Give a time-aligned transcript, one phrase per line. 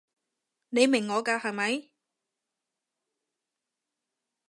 [0.69, 1.91] 你明我㗎係咪？